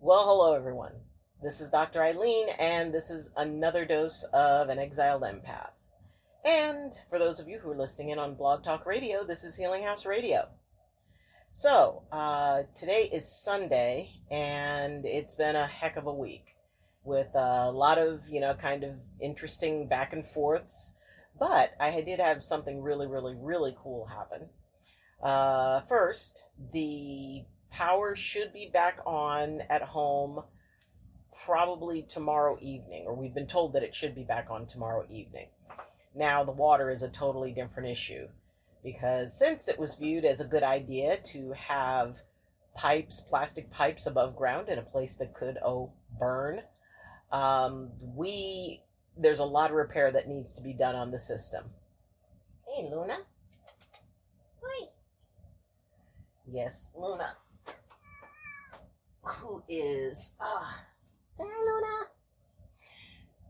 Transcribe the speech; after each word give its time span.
Well, 0.00 0.26
hello 0.26 0.54
everyone. 0.54 0.92
This 1.42 1.60
is 1.60 1.72
Dr. 1.72 1.98
Ayleen, 1.98 2.54
and 2.60 2.94
this 2.94 3.10
is 3.10 3.32
another 3.36 3.84
dose 3.84 4.22
of 4.32 4.68
an 4.68 4.78
exiled 4.78 5.22
empath. 5.22 5.74
And 6.44 6.92
for 7.10 7.18
those 7.18 7.40
of 7.40 7.48
you 7.48 7.58
who 7.58 7.72
are 7.72 7.76
listening 7.76 8.10
in 8.10 8.18
on 8.20 8.36
Blog 8.36 8.62
Talk 8.62 8.86
Radio, 8.86 9.26
this 9.26 9.42
is 9.42 9.56
Healing 9.56 9.82
House 9.82 10.06
Radio. 10.06 10.50
So, 11.50 12.04
uh, 12.12 12.62
today 12.76 13.10
is 13.12 13.42
Sunday, 13.42 14.10
and 14.30 15.04
it's 15.04 15.34
been 15.34 15.56
a 15.56 15.66
heck 15.66 15.96
of 15.96 16.06
a 16.06 16.14
week 16.14 16.44
with 17.02 17.34
a 17.34 17.72
lot 17.72 17.98
of, 17.98 18.20
you 18.28 18.40
know, 18.40 18.54
kind 18.54 18.84
of 18.84 18.92
interesting 19.20 19.88
back 19.88 20.12
and 20.12 20.24
forths. 20.24 20.94
But 21.40 21.72
I 21.80 22.02
did 22.02 22.20
have 22.20 22.44
something 22.44 22.82
really, 22.82 23.08
really, 23.08 23.34
really 23.36 23.76
cool 23.82 24.06
happen. 24.06 24.50
Uh, 25.20 25.80
first, 25.88 26.46
the 26.72 27.46
power 27.70 28.16
should 28.16 28.52
be 28.52 28.70
back 28.72 28.98
on 29.06 29.62
at 29.70 29.82
home 29.82 30.42
probably 31.44 32.02
tomorrow 32.02 32.58
evening, 32.60 33.04
or 33.06 33.14
we've 33.14 33.34
been 33.34 33.46
told 33.46 33.72
that 33.72 33.82
it 33.82 33.94
should 33.94 34.14
be 34.14 34.24
back 34.24 34.48
on 34.50 34.66
tomorrow 34.66 35.06
evening. 35.10 35.48
Now, 36.14 36.42
the 36.44 36.52
water 36.52 36.90
is 36.90 37.02
a 37.02 37.08
totally 37.08 37.52
different 37.52 37.88
issue 37.88 38.28
because 38.82 39.38
since 39.38 39.68
it 39.68 39.78
was 39.78 39.96
viewed 39.96 40.24
as 40.24 40.40
a 40.40 40.46
good 40.46 40.62
idea 40.62 41.18
to 41.32 41.52
have 41.52 42.18
pipes, 42.74 43.20
plastic 43.20 43.70
pipes 43.70 44.06
above 44.06 44.36
ground 44.36 44.68
in 44.68 44.78
a 44.78 44.82
place 44.82 45.16
that 45.16 45.34
could, 45.34 45.58
oh, 45.64 45.92
burn, 46.18 46.62
um, 47.30 47.90
we 48.00 48.82
there's 49.20 49.40
a 49.40 49.44
lot 49.44 49.70
of 49.70 49.76
repair 49.76 50.12
that 50.12 50.28
needs 50.28 50.54
to 50.54 50.62
be 50.62 50.72
done 50.72 50.94
on 50.94 51.10
the 51.10 51.18
system. 51.18 51.64
Hey, 52.66 52.88
Luna. 52.88 53.18
Hi. 54.62 54.88
Yes, 56.46 56.88
Luna 56.96 57.34
who 59.22 59.62
is 59.68 60.32
ah 60.40 60.84
Sarah 61.30 61.48
Luna. 61.48 62.08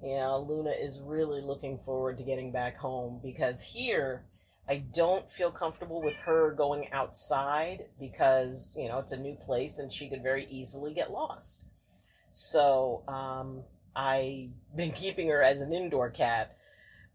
Know, 0.00 0.46
Luna 0.48 0.70
is 0.70 1.00
really 1.00 1.40
looking 1.40 1.78
forward 1.78 2.18
to 2.18 2.24
getting 2.24 2.52
back 2.52 2.76
home 2.76 3.20
because 3.22 3.62
here 3.62 4.24
I 4.68 4.84
don't 4.94 5.30
feel 5.32 5.50
comfortable 5.50 6.02
with 6.02 6.16
her 6.18 6.52
going 6.52 6.92
outside 6.92 7.86
because, 7.98 8.76
you 8.78 8.88
know, 8.88 8.98
it's 8.98 9.14
a 9.14 9.18
new 9.18 9.34
place 9.34 9.78
and 9.78 9.92
she 9.92 10.08
could 10.10 10.22
very 10.22 10.46
easily 10.50 10.92
get 10.92 11.10
lost. 11.10 11.64
So, 12.32 13.02
um, 13.08 13.62
I've 13.96 14.50
been 14.76 14.92
keeping 14.92 15.28
her 15.28 15.42
as 15.42 15.62
an 15.62 15.72
indoor 15.72 16.10
cat, 16.10 16.56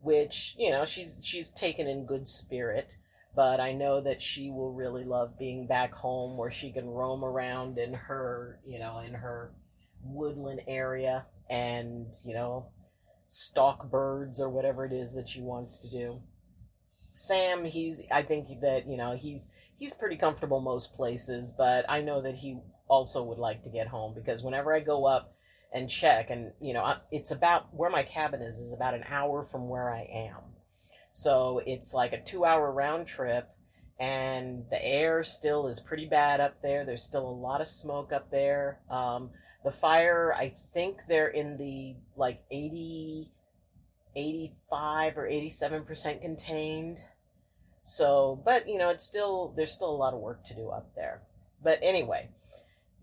which, 0.02 0.56
you 0.58 0.72
know, 0.72 0.86
she's 0.86 1.22
she's 1.24 1.52
taken 1.52 1.88
in 1.88 2.06
good 2.06 2.28
spirit 2.28 2.98
but 3.36 3.60
I 3.60 3.74
know 3.74 4.02
that 4.02 4.22
she 4.22 4.52
will 4.52 4.74
really 4.74 5.04
love 5.04 5.40
being 5.40 5.66
back 5.66 5.92
home 5.94 6.38
where 6.38 6.52
she 6.52 6.72
can 6.72 6.88
roam 6.88 7.24
around 7.24 7.78
in 7.80 7.94
her, 7.94 8.60
you 8.66 8.80
know, 8.80 9.00
in 9.00 9.14
her 9.14 9.54
woodland 10.04 10.62
area 10.68 11.26
and, 11.50 12.08
you 12.26 12.36
know, 12.36 12.68
stalk 13.30 13.90
birds 13.90 14.40
or 14.40 14.50
whatever 14.50 14.86
it 14.86 14.94
is 14.94 15.16
that 15.16 15.28
she 15.28 15.42
wants 15.42 15.80
to 15.80 15.90
do. 15.90 16.22
Sam, 17.16 17.66
he's 17.66 18.04
I 18.12 18.22
think 18.22 18.48
that, 18.62 18.88
you 18.88 18.98
know, 18.98 19.16
he's 19.16 19.50
he's 19.80 19.96
pretty 19.96 20.18
comfortable 20.18 20.62
most 20.62 20.94
places, 20.94 21.56
but 21.58 21.90
I 21.90 22.02
know 22.02 22.22
that 22.22 22.36
he 22.36 22.60
also 22.88 23.24
would 23.24 23.40
like 23.40 23.64
to 23.64 23.70
get 23.70 23.88
home 23.88 24.14
because 24.14 24.44
whenever 24.44 24.76
I 24.76 24.80
go 24.80 25.06
up 25.06 25.34
and 25.74 25.90
check 25.90 26.30
and, 26.30 26.52
you 26.62 26.76
know, 26.76 26.98
it's 27.12 27.32
about 27.32 27.74
where 27.74 27.90
my 27.90 28.04
cabin 28.04 28.44
is 28.44 28.58
is 28.58 28.74
about 28.74 28.94
an 28.94 29.06
hour 29.10 29.44
from 29.44 29.70
where 29.70 29.92
I 29.92 30.02
am 30.02 30.53
so 31.14 31.62
it's 31.66 31.94
like 31.94 32.12
a 32.12 32.22
two 32.22 32.44
hour 32.44 32.72
round 32.72 33.08
trip, 33.08 33.48
and 34.00 34.66
the 34.72 34.84
air 34.84 35.24
still 35.24 35.68
is 35.68 35.80
pretty 35.80 36.08
bad 36.08 36.42
up 36.42 36.62
there. 36.62 36.84
There's 36.84 37.04
still 37.04 37.28
a 37.28 37.30
lot 37.30 37.62
of 37.62 37.68
smoke 37.68 38.12
up 38.12 38.32
there. 38.32 38.80
Um, 38.90 39.30
the 39.64 39.72
fire, 39.72 40.34
I 40.36 40.54
think 40.74 40.98
they're 41.08 41.30
in 41.30 41.58
the 41.58 41.96
like 42.18 42.42
80, 42.52 43.30
85 44.16 45.18
or 45.18 45.30
87% 45.30 46.22
contained. 46.22 46.98
So, 47.86 48.42
but 48.44 48.68
you 48.68 48.78
know, 48.78 48.90
it's 48.90 49.06
still, 49.06 49.54
there's 49.56 49.72
still 49.72 49.92
a 49.92 49.96
lot 49.96 50.14
of 50.14 50.20
work 50.20 50.44
to 50.46 50.56
do 50.56 50.70
up 50.70 50.96
there. 50.96 51.22
But 51.64 51.80
anyway, 51.82 52.30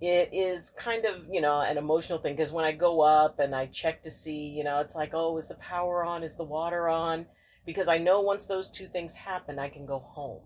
it 0.01 0.31
is 0.33 0.75
kind 0.77 1.05
of, 1.05 1.23
you 1.31 1.41
know, 1.41 1.61
an 1.61 1.79
emotional 1.79 2.19
thing 2.19 2.35
because 2.35 2.53
when 2.53 2.65
I 2.65 2.73
go 2.73 3.03
up 3.03 3.39
and 3.39 3.55
I 3.55 3.67
check 3.67 4.03
to 4.03 4.11
see, 4.11 4.49
you 4.49 4.65
know, 4.65 4.81
it's 4.81 4.97
like, 4.97 5.13
oh, 5.15 5.39
is 5.39 5.49
the 5.49 5.55
power 5.55 6.05
on? 6.05 6.25
Is 6.25 6.37
the 6.37 6.45
water 6.45 6.89
on? 6.89 7.27
Because 7.67 7.89
I 7.89 7.99
know 7.99 8.21
once 8.21 8.47
those 8.47 8.71
two 8.71 8.87
things 8.87 9.15
happen, 9.15 9.59
I 9.59 9.69
can 9.69 9.87
go 9.87 9.99
home 9.99 10.43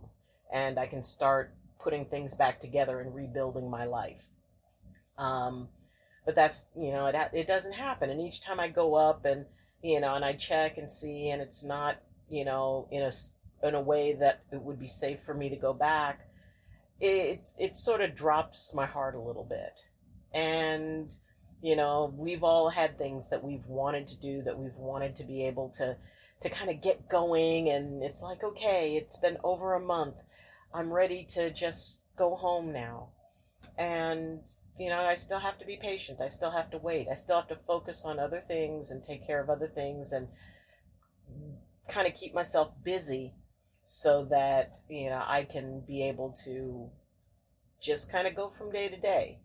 and 0.53 0.79
I 0.79 0.87
can 0.87 1.03
start 1.03 1.55
putting 1.83 2.07
things 2.07 2.35
back 2.35 2.61
together 2.61 3.01
and 3.01 3.15
rebuilding 3.15 3.71
my 3.71 3.85
life. 3.85 4.25
Um, 5.19 5.69
but 6.25 6.35
that's 6.35 6.67
you 6.77 6.91
know 6.91 7.07
it 7.07 7.15
it 7.33 7.47
doesn't 7.47 7.75
happen, 7.75 8.11
and 8.11 8.21
each 8.21 8.41
time 8.41 8.59
I 8.59 8.69
go 8.69 8.95
up 8.95 9.25
and 9.25 9.45
you 9.83 10.01
know 10.01 10.15
and 10.15 10.25
I 10.25 10.33
check 10.33 10.79
and 10.79 10.91
see, 10.91 11.29
and 11.29 11.43
it's 11.43 11.65
not 11.65 11.97
you 12.31 12.45
know 12.45 12.89
in 12.91 13.03
a 13.03 13.13
in 13.63 13.75
a 13.75 13.81
way 13.81 14.15
that 14.15 14.43
it 14.51 14.63
would 14.63 14.81
be 14.81 14.89
safe 14.89 15.21
for 15.25 15.35
me 15.35 15.49
to 15.51 15.57
go 15.57 15.73
back. 15.73 16.21
It 17.01 17.51
it 17.59 17.77
sort 17.77 18.01
of 18.01 18.17
drops 18.17 18.75
my 18.75 18.87
heart 18.87 19.15
a 19.15 19.21
little 19.21 19.45
bit, 19.45 19.81
and 20.33 21.13
you 21.61 21.77
know 21.77 22.13
we've 22.17 22.43
all 22.43 22.71
had 22.71 22.97
things 22.97 23.29
that 23.29 23.45
we've 23.45 23.67
wanted 23.67 24.09
to 24.09 24.21
do 24.21 24.43
that 24.43 24.59
we've 24.59 24.77
wanted 24.77 25.17
to 25.17 25.25
be 25.25 25.47
able 25.47 25.69
to 25.77 25.97
to 26.41 26.51
kind 26.51 26.71
of 26.71 26.83
get 26.83 27.09
going 27.09 27.69
and 27.69 28.03
it's 28.03 28.23
like 28.23 28.43
okay 28.45 28.97
it's 28.97 29.19
been 29.19 29.39
over 29.45 29.75
a 29.75 29.81
month. 29.81 30.17
I'm 30.73 30.93
ready 30.93 31.25
to 31.31 31.51
just 31.51 32.05
go 32.17 32.35
home 32.35 32.73
now. 32.73 33.11
And 33.79 34.41
you 34.79 34.89
know 34.89 35.03
i 35.03 35.15
still 35.15 35.41
have 35.41 35.59
to 35.59 35.67
be 35.67 35.79
patient. 35.81 36.21
I 36.21 36.29
still 36.29 36.51
have 36.51 36.71
to 36.71 36.79
wait. 36.79 37.09
I 37.11 37.15
still 37.15 37.37
have 37.37 37.49
to 37.49 37.57
focus 37.57 38.05
on 38.05 38.19
other 38.19 38.43
things 38.47 38.91
and 38.91 39.03
take 39.05 39.27
care 39.27 39.41
of 39.41 39.51
other 39.51 39.69
things 39.69 40.13
and 40.13 40.29
kind 41.89 42.07
of 42.07 42.15
keep 42.15 42.35
myself 42.35 42.73
busy 42.83 43.35
so 43.87 44.25
that 44.25 44.79
you 44.89 45.11
know 45.11 45.23
i 45.27 45.45
can 45.45 45.83
be 45.87 46.03
able 46.03 46.35
to 46.43 46.91
just 47.85 48.11
kind 48.11 48.27
of 48.27 48.35
go 48.35 48.49
from 48.49 48.73
day 48.73 48.89
to 48.89 48.97
day. 48.97 49.39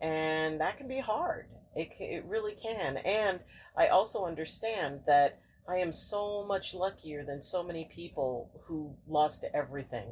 And 0.00 0.60
that 0.60 0.76
can 0.76 0.86
be 0.86 1.00
hard. 1.00 1.46
It, 1.74 1.90
it 1.98 2.24
really 2.26 2.54
can. 2.54 2.98
And 2.98 3.40
i 3.76 3.88
also 3.88 4.26
understand 4.26 5.00
that 5.06 5.40
I 5.70 5.76
am 5.76 5.92
so 5.92 6.44
much 6.44 6.74
luckier 6.74 7.24
than 7.24 7.44
so 7.44 7.62
many 7.62 7.84
people 7.84 8.50
who 8.64 8.96
lost 9.06 9.44
everything 9.54 10.08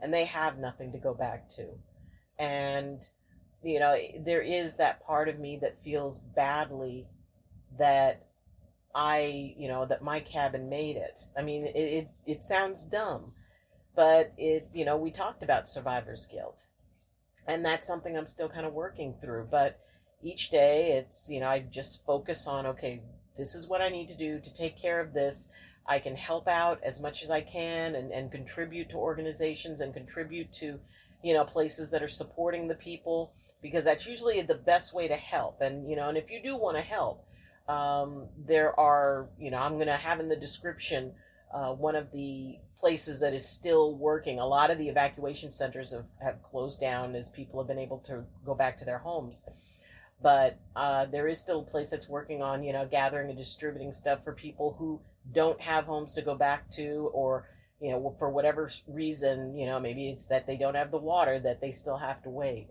and 0.00 0.12
they 0.12 0.24
have 0.24 0.58
nothing 0.58 0.90
to 0.92 0.98
go 0.98 1.14
back 1.14 1.48
to. 1.50 1.68
And, 2.36 3.00
you 3.62 3.78
know, 3.78 3.96
there 4.24 4.42
is 4.42 4.76
that 4.76 5.06
part 5.06 5.28
of 5.28 5.38
me 5.38 5.56
that 5.62 5.82
feels 5.84 6.18
badly 6.18 7.06
that 7.78 8.26
I, 8.92 9.54
you 9.56 9.68
know, 9.68 9.86
that 9.86 10.02
my 10.02 10.18
cabin 10.18 10.68
made 10.68 10.96
it. 10.96 11.22
I 11.36 11.42
mean, 11.42 11.66
it, 11.66 11.76
it, 11.76 12.08
it 12.26 12.44
sounds 12.44 12.86
dumb, 12.86 13.32
but 13.94 14.32
it, 14.36 14.68
you 14.74 14.84
know, 14.84 14.96
we 14.96 15.12
talked 15.12 15.44
about 15.44 15.68
survivor's 15.68 16.26
guilt. 16.26 16.66
And 17.46 17.64
that's 17.64 17.86
something 17.86 18.16
I'm 18.16 18.26
still 18.26 18.48
kind 18.48 18.66
of 18.66 18.72
working 18.72 19.14
through. 19.20 19.48
But 19.48 19.78
each 20.22 20.50
day 20.50 20.92
it's, 20.92 21.30
you 21.30 21.38
know, 21.38 21.48
I 21.48 21.60
just 21.60 22.04
focus 22.04 22.48
on, 22.48 22.66
okay, 22.66 23.02
this 23.38 23.54
is 23.54 23.68
what 23.68 23.80
I 23.80 23.88
need 23.88 24.08
to 24.08 24.16
do 24.16 24.40
to 24.40 24.54
take 24.54 24.76
care 24.76 25.00
of 25.00 25.14
this. 25.14 25.48
I 25.86 26.00
can 26.00 26.16
help 26.16 26.46
out 26.48 26.80
as 26.82 27.00
much 27.00 27.22
as 27.22 27.30
I 27.30 27.40
can 27.40 27.94
and, 27.94 28.12
and 28.12 28.30
contribute 28.30 28.90
to 28.90 28.96
organizations 28.96 29.80
and 29.80 29.94
contribute 29.94 30.52
to, 30.54 30.78
you 31.22 31.32
know, 31.32 31.44
places 31.44 31.90
that 31.92 32.02
are 32.02 32.08
supporting 32.08 32.68
the 32.68 32.74
people 32.74 33.32
because 33.62 33.84
that's 33.84 34.06
usually 34.06 34.42
the 34.42 34.54
best 34.54 34.92
way 34.92 35.08
to 35.08 35.16
help. 35.16 35.62
And, 35.62 35.88
you 35.88 35.96
know, 35.96 36.08
and 36.08 36.18
if 36.18 36.30
you 36.30 36.42
do 36.42 36.56
want 36.56 36.76
to 36.76 36.82
help, 36.82 37.24
um, 37.68 38.26
there 38.46 38.78
are, 38.78 39.28
you 39.38 39.50
know, 39.50 39.58
I'm 39.58 39.74
going 39.74 39.86
to 39.86 39.96
have 39.96 40.20
in 40.20 40.28
the 40.28 40.36
description 40.36 41.12
uh, 41.54 41.72
one 41.72 41.96
of 41.96 42.12
the 42.12 42.56
places 42.78 43.20
that 43.20 43.32
is 43.32 43.48
still 43.48 43.94
working. 43.94 44.38
A 44.38 44.46
lot 44.46 44.70
of 44.70 44.78
the 44.78 44.88
evacuation 44.88 45.52
centers 45.52 45.92
have, 45.94 46.06
have 46.22 46.42
closed 46.42 46.80
down 46.80 47.14
as 47.14 47.30
people 47.30 47.60
have 47.60 47.68
been 47.68 47.78
able 47.78 47.98
to 48.00 48.24
go 48.44 48.54
back 48.54 48.78
to 48.78 48.84
their 48.84 48.98
homes 48.98 49.46
but 50.22 50.58
uh, 50.76 51.06
there 51.06 51.28
is 51.28 51.40
still 51.40 51.60
a 51.60 51.70
place 51.70 51.90
that's 51.90 52.08
working 52.08 52.42
on 52.42 52.62
you 52.62 52.72
know 52.72 52.86
gathering 52.90 53.28
and 53.28 53.38
distributing 53.38 53.92
stuff 53.92 54.24
for 54.24 54.32
people 54.32 54.76
who 54.78 55.00
don't 55.32 55.60
have 55.60 55.84
homes 55.84 56.14
to 56.14 56.22
go 56.22 56.34
back 56.34 56.70
to 56.72 57.10
or 57.12 57.48
you 57.80 57.90
know 57.90 58.16
for 58.18 58.30
whatever 58.30 58.70
reason 58.88 59.56
you 59.56 59.66
know 59.66 59.78
maybe 59.78 60.08
it's 60.08 60.26
that 60.26 60.46
they 60.46 60.56
don't 60.56 60.74
have 60.74 60.90
the 60.90 60.98
water 60.98 61.38
that 61.38 61.60
they 61.60 61.70
still 61.70 61.98
have 61.98 62.22
to 62.22 62.30
wait 62.30 62.68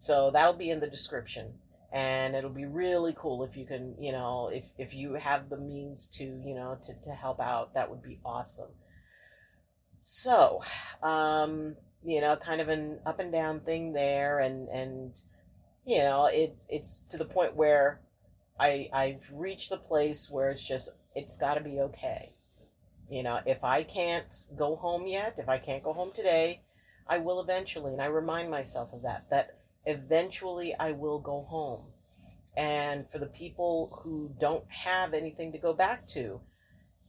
so 0.00 0.30
that'll 0.30 0.54
be 0.54 0.70
in 0.70 0.80
the 0.80 0.86
description. 0.86 1.52
And 1.92 2.34
it'll 2.34 2.48
be 2.48 2.64
really 2.64 3.14
cool 3.18 3.44
if 3.44 3.54
you 3.54 3.66
can 3.66 3.96
you 4.00 4.12
know 4.12 4.48
if 4.52 4.64
if 4.78 4.94
you 4.94 5.14
have 5.14 5.50
the 5.50 5.58
means 5.58 6.08
to 6.14 6.24
you 6.24 6.54
know 6.54 6.78
to, 6.84 6.94
to 7.04 7.10
help 7.10 7.40
out 7.40 7.74
that 7.74 7.90
would 7.90 8.02
be 8.02 8.18
awesome. 8.24 8.70
So 10.00 10.62
um 11.02 11.76
you 12.02 12.20
know 12.20 12.36
kind 12.36 12.60
of 12.60 12.68
an 12.68 13.00
up 13.04 13.18
and 13.18 13.30
down 13.30 13.60
thing 13.60 13.92
there 13.92 14.38
and 14.38 14.68
and 14.68 15.20
you 15.84 15.98
know, 15.98 16.28
it's 16.32 16.66
it's 16.70 17.00
to 17.10 17.16
the 17.16 17.24
point 17.24 17.56
where 17.56 18.00
I 18.58 18.88
I've 18.92 19.30
reached 19.32 19.70
the 19.70 19.78
place 19.78 20.30
where 20.30 20.50
it's 20.50 20.66
just 20.66 20.90
it's 21.14 21.38
got 21.38 21.54
to 21.54 21.60
be 21.60 21.80
okay. 21.80 22.32
You 23.10 23.24
know, 23.24 23.40
if 23.44 23.64
I 23.64 23.82
can't 23.82 24.44
go 24.56 24.76
home 24.76 25.06
yet, 25.06 25.34
if 25.38 25.48
I 25.48 25.58
can't 25.58 25.82
go 25.82 25.92
home 25.92 26.12
today, 26.14 26.60
I 27.08 27.18
will 27.18 27.40
eventually, 27.40 27.92
and 27.92 28.00
I 28.00 28.06
remind 28.06 28.50
myself 28.50 28.92
of 28.92 29.02
that. 29.02 29.28
That 29.30 29.58
eventually 29.84 30.74
I 30.78 30.92
will 30.92 31.18
go 31.18 31.42
home. 31.48 31.86
And 32.56 33.06
for 33.10 33.18
the 33.18 33.26
people 33.26 34.00
who 34.02 34.30
don't 34.40 34.64
have 34.68 35.14
anything 35.14 35.52
to 35.52 35.58
go 35.58 35.72
back 35.72 36.06
to, 36.08 36.40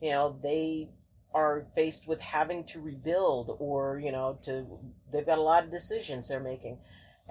you 0.01 0.09
know, 0.09 0.39
they 0.41 0.89
are 1.33 1.65
faced 1.75 2.07
with 2.07 2.19
having 2.19 2.63
to 2.65 2.81
rebuild 2.81 3.55
or, 3.59 3.99
you 3.99 4.11
know, 4.11 4.39
to 4.43 4.65
they've 5.11 5.25
got 5.25 5.37
a 5.37 5.41
lot 5.41 5.63
of 5.63 5.71
decisions 5.71 6.29
they're 6.29 6.39
making. 6.39 6.77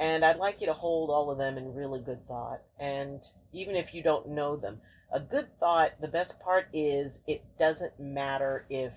And 0.01 0.25
I'd 0.25 0.39
like 0.39 0.63
you 0.63 0.67
to 0.67 0.73
hold 0.73 1.11
all 1.11 1.31
of 1.31 1.37
them 1.37 1.59
in 1.59 1.75
really 1.75 2.01
good 2.01 2.27
thought. 2.27 2.63
And 2.79 3.23
even 3.53 3.77
if 3.77 3.93
you 3.93 4.03
don't 4.03 4.31
know 4.31 4.57
them, 4.57 4.81
a 5.13 5.21
good 5.21 5.49
thought, 5.61 6.01
the 6.01 6.09
best 6.09 6.41
part 6.41 6.69
is 6.73 7.23
it 7.27 7.45
doesn't 7.59 8.01
matter 8.01 8.65
if 8.71 8.95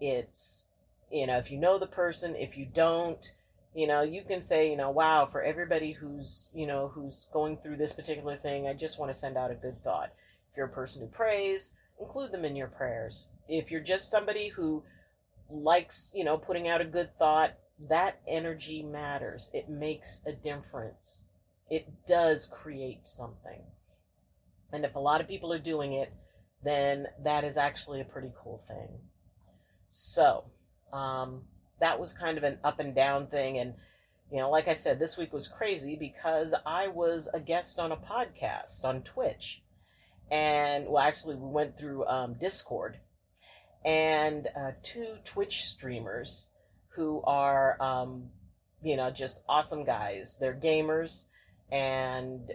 it's, 0.00 0.68
you 1.10 1.26
know, 1.26 1.38
if 1.38 1.50
you 1.50 1.58
know 1.58 1.80
the 1.80 1.86
person, 1.88 2.36
if 2.36 2.56
you 2.56 2.64
don't, 2.64 3.34
you 3.74 3.88
know, 3.88 4.02
you 4.02 4.22
can 4.22 4.40
say, 4.40 4.70
you 4.70 4.76
know, 4.76 4.88
wow, 4.88 5.26
for 5.26 5.42
everybody 5.42 5.92
who's, 5.92 6.50
you 6.54 6.66
know, 6.66 6.92
who's 6.94 7.28
going 7.32 7.56
through 7.56 7.78
this 7.78 7.92
particular 7.92 8.36
thing, 8.36 8.68
I 8.68 8.72
just 8.72 9.00
want 9.00 9.12
to 9.12 9.18
send 9.18 9.36
out 9.36 9.50
a 9.50 9.54
good 9.54 9.82
thought. 9.82 10.12
If 10.52 10.56
you're 10.56 10.66
a 10.66 10.70
person 10.70 11.02
who 11.02 11.08
prays, 11.08 11.74
include 12.00 12.30
them 12.30 12.44
in 12.44 12.54
your 12.54 12.68
prayers. 12.68 13.30
If 13.48 13.72
you're 13.72 13.80
just 13.80 14.12
somebody 14.12 14.50
who 14.50 14.84
likes, 15.50 16.12
you 16.14 16.22
know, 16.22 16.38
putting 16.38 16.68
out 16.68 16.80
a 16.80 16.84
good 16.84 17.10
thought, 17.18 17.54
that 17.88 18.20
energy 18.26 18.82
matters. 18.82 19.50
It 19.52 19.68
makes 19.68 20.22
a 20.26 20.32
difference. 20.32 21.24
It 21.68 21.86
does 22.06 22.46
create 22.46 23.06
something. 23.06 23.62
And 24.72 24.84
if 24.84 24.94
a 24.94 25.00
lot 25.00 25.20
of 25.20 25.28
people 25.28 25.52
are 25.52 25.58
doing 25.58 25.92
it, 25.92 26.12
then 26.64 27.06
that 27.22 27.44
is 27.44 27.56
actually 27.56 28.00
a 28.00 28.04
pretty 28.04 28.32
cool 28.42 28.62
thing. 28.66 28.88
So, 29.90 30.44
um, 30.92 31.42
that 31.80 32.00
was 32.00 32.12
kind 32.12 32.38
of 32.38 32.44
an 32.44 32.58
up 32.64 32.80
and 32.80 32.94
down 32.94 33.26
thing. 33.26 33.58
And, 33.58 33.74
you 34.30 34.38
know, 34.38 34.50
like 34.50 34.68
I 34.68 34.74
said, 34.74 34.98
this 34.98 35.16
week 35.16 35.32
was 35.32 35.46
crazy 35.46 35.96
because 35.96 36.54
I 36.64 36.88
was 36.88 37.28
a 37.32 37.40
guest 37.40 37.78
on 37.78 37.92
a 37.92 37.96
podcast 37.96 38.84
on 38.84 39.02
Twitch. 39.02 39.62
And, 40.30 40.88
well, 40.88 41.02
actually, 41.02 41.36
we 41.36 41.48
went 41.48 41.78
through 41.78 42.06
um, 42.06 42.34
Discord. 42.34 42.98
And 43.84 44.48
uh, 44.56 44.72
two 44.82 45.18
Twitch 45.24 45.66
streamers 45.66 46.50
who 46.96 47.22
are, 47.24 47.80
um, 47.80 48.24
you 48.82 48.96
know, 48.96 49.10
just 49.10 49.44
awesome 49.48 49.84
guys. 49.84 50.38
They're 50.40 50.54
gamers. 50.54 51.26
And 51.70 52.50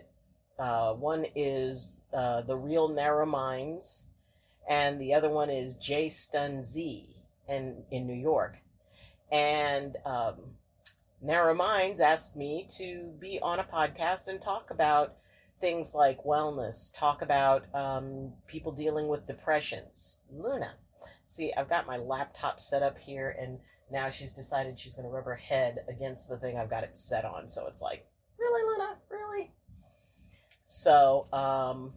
uh, 0.59 0.93
one 0.93 1.25
is 1.35 2.01
uh, 2.13 2.41
The 2.41 2.57
Real 2.57 2.89
Narrowminds. 2.89 4.05
And 4.69 4.99
the 4.99 5.13
other 5.13 5.29
one 5.29 5.49
is 5.49 5.77
JayStunZ 5.77 7.05
in, 7.47 7.83
in 7.91 8.07
New 8.07 8.19
York 8.19 8.57
and 9.31 9.95
um, 10.05 10.35
Narrowminds 11.25 12.01
asked 12.01 12.35
me 12.35 12.67
to 12.77 13.11
be 13.19 13.39
on 13.41 13.59
a 13.59 13.63
podcast 13.63 14.27
and 14.27 14.41
talk 14.41 14.69
about 14.69 15.15
things 15.61 15.95
like 15.95 16.23
wellness, 16.23 16.93
talk 16.93 17.21
about 17.21 17.63
um, 17.73 18.33
people 18.47 18.71
dealing 18.71 19.07
with 19.07 19.27
depressions. 19.27 20.19
Luna, 20.31 20.73
see, 21.31 21.53
I've 21.57 21.69
got 21.69 21.87
my 21.87 21.97
laptop 21.97 22.59
set 22.59 22.83
up 22.83 22.97
here, 22.97 23.35
and 23.39 23.57
now 23.89 24.09
she's 24.09 24.33
decided 24.33 24.77
she's 24.77 24.95
going 24.95 25.07
to 25.07 25.13
rub 25.13 25.25
her 25.25 25.35
head 25.35 25.79
against 25.87 26.29
the 26.29 26.37
thing 26.37 26.57
I've 26.57 26.69
got 26.69 26.83
it 26.83 26.97
set 26.97 27.23
on. 27.23 27.49
So 27.49 27.67
it's 27.67 27.81
like, 27.81 28.05
really, 28.37 28.63
Luna, 28.63 28.97
really? 29.09 29.51
So 30.65 31.27
um, 31.31 31.93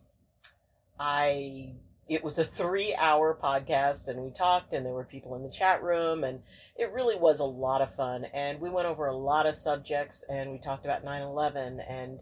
I 0.99 1.75
it 2.07 2.23
was 2.23 2.39
a 2.39 2.45
three 2.45 2.95
hour 2.95 3.37
podcast 3.43 4.09
and 4.09 4.21
we 4.21 4.31
talked 4.31 4.75
and 4.75 4.85
there 4.85 4.93
were 4.93 5.05
people 5.05 5.35
in 5.37 5.43
the 5.43 5.51
chat 5.51 5.83
room 5.83 6.23
and 6.23 6.41
it 6.77 6.93
really 6.93 7.17
was 7.17 7.41
a 7.41 7.45
lot 7.45 7.81
of 7.81 7.95
fun 7.95 8.27
and 8.35 8.61
we 8.61 8.69
went 8.69 8.87
over 8.87 9.07
a 9.07 9.17
lot 9.17 9.47
of 9.47 9.55
subjects 9.55 10.23
and 10.29 10.51
we 10.51 10.59
talked 10.59 10.85
about 10.85 11.03
9-11 11.03 11.79
and 11.89 12.19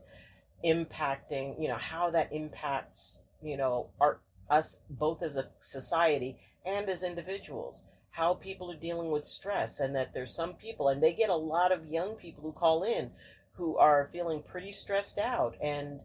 impacting 0.65 1.61
you 1.61 1.67
know 1.67 1.76
how 1.76 2.11
that 2.11 2.29
impacts 2.32 3.25
you 3.43 3.56
know 3.56 3.88
our 4.00 4.20
us 4.49 4.81
both 4.88 5.20
as 5.20 5.37
a 5.37 5.49
society 5.61 6.38
and 6.64 6.88
as 6.88 7.03
individuals 7.03 7.87
how 8.11 8.35
people 8.35 8.70
are 8.70 8.76
dealing 8.76 9.11
with 9.11 9.26
stress 9.26 9.81
and 9.81 9.94
that 9.97 10.12
there's 10.12 10.35
some 10.35 10.55
people 10.55 10.88
and 10.88 11.03
they 11.03 11.12
get 11.12 11.31
a 11.31 11.37
lot 11.37 11.73
of 11.73 11.87
young 11.87 12.14
people 12.14 12.43
who 12.43 12.53
call 12.53 12.82
in 12.82 13.11
who 13.55 13.76
are 13.76 14.09
feeling 14.12 14.43
pretty 14.43 14.73
stressed 14.73 15.19
out 15.19 15.55
and 15.62 16.00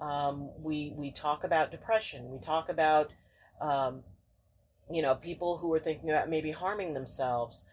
um, 0.00 0.50
we 0.58 0.92
we 0.96 1.12
talk 1.12 1.44
about 1.44 1.70
depression 1.70 2.30
we 2.30 2.44
talk 2.44 2.68
about 2.68 3.10
um, 3.60 4.02
you 4.90 5.02
know, 5.02 5.14
people 5.14 5.58
who 5.58 5.72
are 5.72 5.80
thinking 5.80 6.10
about 6.10 6.28
maybe 6.28 6.50
harming 6.50 6.94
themselves. 6.94 7.68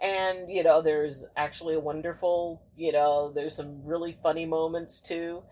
And, 0.00 0.50
you 0.50 0.62
know, 0.62 0.80
there's 0.80 1.26
actually 1.36 1.74
a 1.74 1.80
wonderful, 1.80 2.62
you 2.76 2.92
know, 2.92 3.32
there's 3.34 3.56
some 3.56 3.84
really 3.84 4.16
funny 4.22 4.46
moments 4.46 5.00
too. 5.00 5.42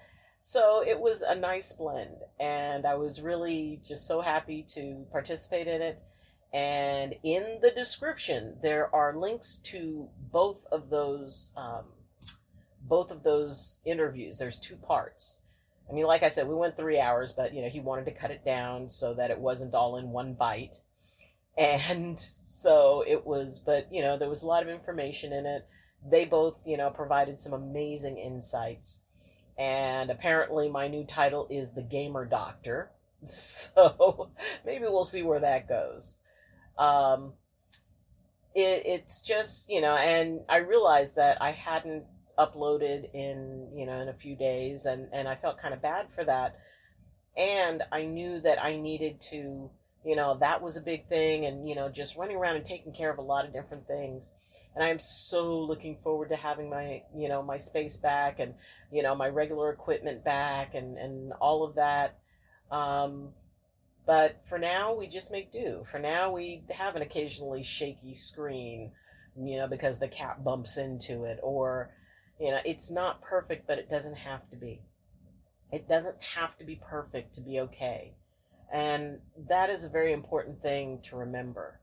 So 0.42 0.82
it 0.86 0.98
was 1.00 1.20
a 1.22 1.34
nice 1.34 1.72
blend. 1.72 2.16
And 2.40 2.86
I 2.86 2.94
was 2.94 3.20
really 3.20 3.82
just 3.86 4.06
so 4.06 4.20
happy 4.22 4.64
to 4.70 5.06
participate 5.12 5.66
in 5.66 5.82
it. 5.82 6.00
And 6.52 7.14
in 7.22 7.58
the 7.60 7.70
description, 7.70 8.56
there 8.62 8.94
are 8.94 9.14
links 9.14 9.56
to 9.64 10.08
both 10.32 10.64
of 10.72 10.88
those, 10.88 11.52
um, 11.56 11.84
both 12.82 13.10
of 13.10 13.22
those 13.22 13.80
interviews. 13.84 14.38
There's 14.38 14.58
two 14.58 14.76
parts. 14.76 15.42
I 15.88 15.92
mean, 15.92 16.06
like 16.06 16.22
I 16.22 16.28
said, 16.28 16.48
we 16.48 16.54
went 16.54 16.76
three 16.76 17.00
hours, 17.00 17.32
but 17.32 17.54
you 17.54 17.62
know, 17.62 17.68
he 17.68 17.80
wanted 17.80 18.06
to 18.06 18.12
cut 18.12 18.30
it 18.30 18.44
down 18.44 18.90
so 18.90 19.14
that 19.14 19.30
it 19.30 19.38
wasn't 19.38 19.74
all 19.74 19.96
in 19.96 20.10
one 20.10 20.34
bite. 20.34 20.78
And 21.56 22.18
so 22.20 23.04
it 23.06 23.26
was, 23.26 23.58
but 23.58 23.88
you 23.92 24.02
know, 24.02 24.18
there 24.18 24.28
was 24.28 24.42
a 24.42 24.46
lot 24.46 24.62
of 24.62 24.68
information 24.68 25.32
in 25.32 25.46
it. 25.46 25.66
They 26.08 26.24
both, 26.24 26.60
you 26.64 26.76
know, 26.76 26.90
provided 26.90 27.40
some 27.40 27.52
amazing 27.52 28.18
insights. 28.18 29.02
And 29.58 30.10
apparently, 30.10 30.68
my 30.68 30.86
new 30.86 31.04
title 31.04 31.48
is 31.50 31.72
The 31.72 31.82
Gamer 31.82 32.24
Doctor. 32.24 32.90
So 33.26 34.30
maybe 34.64 34.84
we'll 34.84 35.04
see 35.04 35.24
where 35.24 35.40
that 35.40 35.68
goes. 35.68 36.20
Um, 36.78 37.32
it, 38.54 38.82
it's 38.86 39.22
just, 39.22 39.68
you 39.68 39.80
know, 39.80 39.96
and 39.96 40.40
I 40.48 40.58
realized 40.58 41.16
that 41.16 41.40
I 41.42 41.52
hadn't 41.52 42.04
uploaded 42.38 43.12
in 43.12 43.68
you 43.74 43.84
know 43.84 44.00
in 44.00 44.08
a 44.08 44.14
few 44.14 44.36
days 44.36 44.86
and 44.86 45.08
and 45.12 45.26
I 45.26 45.34
felt 45.34 45.60
kind 45.60 45.74
of 45.74 45.82
bad 45.82 46.06
for 46.14 46.24
that. 46.24 46.56
And 47.36 47.82
I 47.92 48.02
knew 48.04 48.40
that 48.40 48.62
I 48.62 48.76
needed 48.76 49.20
to 49.30 49.70
you 50.04 50.16
know 50.16 50.38
that 50.40 50.62
was 50.62 50.76
a 50.76 50.80
big 50.80 51.06
thing 51.08 51.44
and 51.44 51.68
you 51.68 51.74
know 51.74 51.88
just 51.88 52.16
running 52.16 52.36
around 52.36 52.56
and 52.56 52.64
taking 52.64 52.92
care 52.92 53.10
of 53.10 53.18
a 53.18 53.22
lot 53.22 53.44
of 53.44 53.52
different 53.52 53.86
things. 53.86 54.32
And 54.74 54.84
I'm 54.84 55.00
so 55.00 55.58
looking 55.58 55.98
forward 56.04 56.28
to 56.28 56.36
having 56.36 56.70
my 56.70 57.02
you 57.16 57.28
know 57.28 57.42
my 57.42 57.58
space 57.58 57.98
back 57.98 58.38
and 58.38 58.54
you 58.92 59.02
know 59.02 59.14
my 59.14 59.28
regular 59.28 59.70
equipment 59.70 60.24
back 60.24 60.74
and 60.74 60.96
and 60.96 61.32
all 61.40 61.64
of 61.64 61.74
that. 61.74 62.18
Um 62.70 63.30
but 64.08 64.40
for 64.48 64.58
now 64.58 64.92
we 64.92 65.06
just 65.06 65.30
make 65.30 65.52
do 65.52 65.84
for 65.92 66.00
now 66.00 66.32
we 66.32 66.64
have 66.70 66.96
an 66.96 67.02
occasionally 67.02 67.62
shaky 67.62 68.16
screen 68.16 68.90
you 69.40 69.56
know 69.56 69.68
because 69.68 70.00
the 70.00 70.08
cat 70.08 70.42
bumps 70.42 70.76
into 70.76 71.22
it 71.22 71.38
or 71.44 71.90
you 72.38 72.50
know, 72.50 72.60
it's 72.64 72.90
not 72.90 73.20
perfect, 73.20 73.66
but 73.66 73.78
it 73.78 73.90
doesn't 73.90 74.16
have 74.16 74.48
to 74.50 74.56
be. 74.56 74.80
It 75.72 75.88
doesn't 75.88 76.16
have 76.36 76.56
to 76.58 76.64
be 76.64 76.76
perfect 76.76 77.34
to 77.34 77.40
be 77.40 77.60
okay. 77.60 78.14
And 78.72 79.18
that 79.48 79.70
is 79.70 79.84
a 79.84 79.88
very 79.88 80.12
important 80.12 80.62
thing 80.62 81.00
to 81.04 81.16
remember 81.16 81.80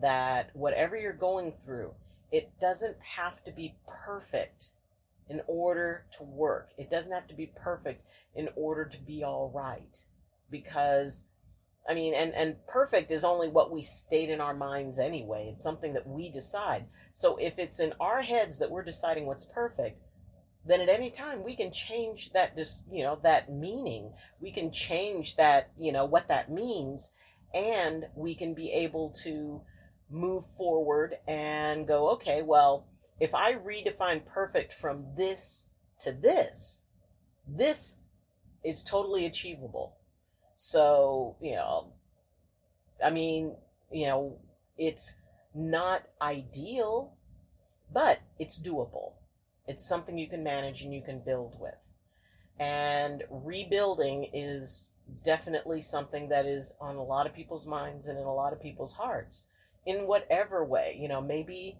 that 0.00 0.50
whatever 0.54 0.96
you're 0.96 1.12
going 1.12 1.52
through, 1.64 1.92
it 2.32 2.50
doesn't 2.60 2.96
have 3.16 3.42
to 3.44 3.52
be 3.52 3.76
perfect 4.04 4.70
in 5.28 5.40
order 5.46 6.04
to 6.18 6.24
work. 6.24 6.70
It 6.76 6.90
doesn't 6.90 7.12
have 7.12 7.28
to 7.28 7.34
be 7.34 7.52
perfect 7.56 8.04
in 8.34 8.48
order 8.56 8.84
to 8.84 8.98
be 8.98 9.24
all 9.24 9.50
right. 9.54 10.00
Because, 10.50 11.24
I 11.88 11.94
mean, 11.94 12.14
and, 12.14 12.34
and 12.34 12.56
perfect 12.66 13.10
is 13.10 13.24
only 13.24 13.48
what 13.48 13.70
we 13.70 13.82
state 13.82 14.30
in 14.30 14.40
our 14.40 14.54
minds 14.54 14.98
anyway. 14.98 15.52
It's 15.52 15.64
something 15.64 15.92
that 15.94 16.06
we 16.06 16.30
decide. 16.30 16.86
So 17.12 17.36
if 17.36 17.58
it's 17.58 17.78
in 17.78 17.92
our 18.00 18.22
heads 18.22 18.58
that 18.58 18.70
we're 18.70 18.84
deciding 18.84 19.26
what's 19.26 19.44
perfect, 19.44 20.00
then 20.66 20.80
at 20.80 20.88
any 20.88 21.10
time 21.10 21.44
we 21.44 21.54
can 21.54 21.72
change 21.72 22.32
that 22.32 22.56
just 22.56 22.84
you 22.90 23.02
know 23.02 23.18
that 23.22 23.52
meaning 23.52 24.12
we 24.40 24.50
can 24.50 24.72
change 24.72 25.36
that 25.36 25.70
you 25.78 25.92
know 25.92 26.04
what 26.04 26.28
that 26.28 26.50
means 26.50 27.12
and 27.52 28.04
we 28.14 28.34
can 28.34 28.54
be 28.54 28.72
able 28.72 29.10
to 29.10 29.60
move 30.10 30.44
forward 30.56 31.16
and 31.28 31.86
go 31.86 32.10
okay 32.10 32.42
well 32.42 32.86
if 33.20 33.34
i 33.34 33.52
redefine 33.52 34.24
perfect 34.24 34.72
from 34.72 35.04
this 35.16 35.68
to 36.00 36.12
this 36.12 36.84
this 37.46 37.98
is 38.64 38.84
totally 38.84 39.26
achievable 39.26 39.96
so 40.56 41.36
you 41.40 41.54
know 41.54 41.92
i 43.04 43.10
mean 43.10 43.54
you 43.90 44.06
know 44.06 44.38
it's 44.76 45.16
not 45.54 46.02
ideal, 46.20 47.14
but 47.92 48.20
it's 48.38 48.60
doable. 48.60 49.12
It's 49.66 49.86
something 49.86 50.18
you 50.18 50.28
can 50.28 50.42
manage 50.42 50.82
and 50.82 50.92
you 50.92 51.02
can 51.02 51.20
build 51.20 51.56
with. 51.58 51.88
And 52.58 53.22
rebuilding 53.30 54.30
is 54.32 54.88
definitely 55.24 55.82
something 55.82 56.28
that 56.28 56.46
is 56.46 56.76
on 56.80 56.96
a 56.96 57.02
lot 57.02 57.26
of 57.26 57.34
people's 57.34 57.66
minds 57.66 58.08
and 58.08 58.18
in 58.18 58.24
a 58.24 58.34
lot 58.34 58.52
of 58.52 58.62
people's 58.62 58.94
hearts 58.94 59.46
in 59.86 60.06
whatever 60.06 60.64
way. 60.64 60.96
You 60.98 61.08
know, 61.08 61.20
maybe 61.20 61.78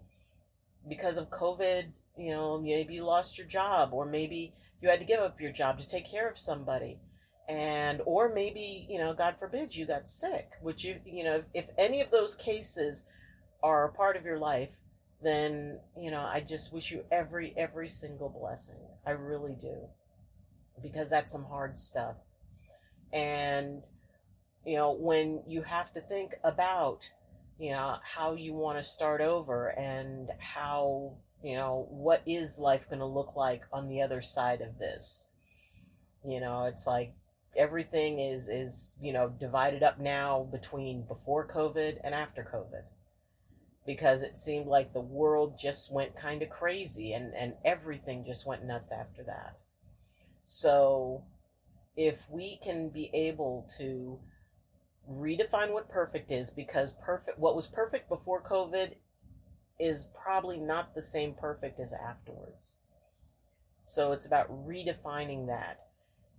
because 0.87 1.17
of 1.17 1.29
COVID, 1.29 1.87
you 2.17 2.31
know, 2.31 2.59
maybe 2.59 2.95
you 2.95 3.03
lost 3.03 3.37
your 3.37 3.47
job, 3.47 3.93
or 3.93 4.05
maybe 4.05 4.53
you 4.81 4.89
had 4.89 4.99
to 4.99 5.05
give 5.05 5.19
up 5.19 5.41
your 5.41 5.51
job 5.51 5.79
to 5.79 5.87
take 5.87 6.09
care 6.09 6.29
of 6.29 6.39
somebody. 6.39 6.99
And, 7.47 8.01
or 8.05 8.33
maybe, 8.33 8.87
you 8.89 8.97
know, 8.97 9.13
God 9.13 9.35
forbid 9.39 9.75
you 9.75 9.85
got 9.85 10.09
sick, 10.09 10.51
which 10.61 10.83
you, 10.83 10.99
you 11.05 11.23
know, 11.23 11.43
if 11.53 11.65
any 11.77 12.01
of 12.01 12.09
those 12.09 12.35
cases 12.35 13.05
are 13.61 13.85
a 13.85 13.91
part 13.91 14.17
of 14.17 14.25
your 14.25 14.39
life, 14.39 14.71
then, 15.21 15.79
you 15.97 16.09
know, 16.11 16.21
I 16.21 16.39
just 16.39 16.73
wish 16.73 16.91
you 16.91 17.03
every, 17.11 17.53
every 17.55 17.89
single 17.89 18.29
blessing. 18.29 18.79
I 19.05 19.11
really 19.11 19.55
do. 19.59 19.75
Because 20.81 21.09
that's 21.09 21.31
some 21.31 21.45
hard 21.45 21.77
stuff. 21.77 22.15
And, 23.13 23.83
you 24.65 24.75
know, 24.75 24.91
when 24.91 25.43
you 25.47 25.61
have 25.61 25.93
to 25.93 26.01
think 26.01 26.33
about, 26.43 27.09
you 27.59 27.71
know, 27.71 27.97
how 28.03 28.33
you 28.33 28.53
want 28.53 28.77
to 28.77 28.83
start 28.83 29.21
over 29.21 29.67
and 29.67 30.29
how, 30.39 31.17
you 31.43 31.55
know, 31.55 31.87
what 31.89 32.23
is 32.25 32.59
life 32.59 32.89
going 32.89 32.99
to 32.99 33.05
look 33.05 33.35
like 33.35 33.61
on 33.71 33.87
the 33.87 34.01
other 34.01 34.21
side 34.21 34.61
of 34.61 34.79
this? 34.79 35.29
You 36.27 36.41
know, 36.41 36.65
it's 36.65 36.87
like 36.87 37.13
everything 37.55 38.19
is 38.19 38.49
is, 38.49 38.95
you 39.01 39.13
know, 39.13 39.29
divided 39.29 39.83
up 39.83 39.99
now 39.99 40.47
between 40.51 41.03
before 41.03 41.47
COVID 41.47 41.99
and 42.03 42.13
after 42.13 42.43
COVID. 42.43 42.83
Because 43.85 44.23
it 44.23 44.39
seemed 44.39 44.65
like 44.65 44.93
the 44.93 44.99
world 44.99 45.59
just 45.59 45.93
went 45.93 46.19
kind 46.19 46.41
of 46.41 46.49
crazy 46.49 47.13
and 47.13 47.33
and 47.35 47.53
everything 47.63 48.25
just 48.25 48.45
went 48.45 48.65
nuts 48.65 48.91
after 48.91 49.23
that. 49.23 49.57
So, 50.43 51.23
if 51.95 52.19
we 52.29 52.59
can 52.63 52.89
be 52.89 53.09
able 53.13 53.67
to 53.77 54.19
redefine 55.09 55.71
what 55.71 55.89
perfect 55.89 56.31
is 56.31 56.49
because 56.49 56.93
perfect 56.93 57.37
what 57.37 57.55
was 57.55 57.67
perfect 57.67 58.09
before 58.09 58.41
covid 58.41 58.93
is 59.79 60.07
probably 60.23 60.57
not 60.57 60.95
the 60.95 61.01
same 61.01 61.33
perfect 61.33 61.79
as 61.79 61.93
afterwards 61.93 62.77
so 63.83 64.11
it's 64.11 64.25
about 64.25 64.49
redefining 64.67 65.45
that 65.45 65.84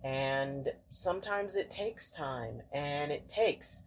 and 0.03 0.69
sometimes 0.89 1.55
it 1.55 1.71
takes 1.71 2.11
time 2.11 2.61
and 2.71 3.11
it 3.11 3.27
takes 3.27 3.83